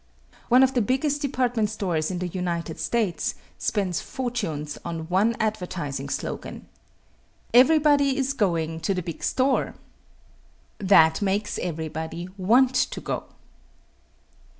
One 0.49 0.63
of 0.63 0.73
the 0.73 0.81
biggest 0.81 1.21
department 1.21 1.69
stores 1.69 2.09
in 2.09 2.17
the 2.17 2.27
United 2.27 2.79
States 2.79 3.35
spends 3.59 4.01
fortunes 4.01 4.79
on 4.83 5.07
one 5.09 5.35
advertising 5.39 6.09
slogan: 6.09 6.67
"Everybody 7.53 8.17
is 8.17 8.33
going 8.33 8.79
to 8.79 8.95
the 8.95 9.03
big 9.03 9.23
store." 9.23 9.75
That 10.79 11.21
makes 11.21 11.59
everybody 11.59 12.29
want 12.35 12.73
to 12.73 12.99
go. 12.99 13.25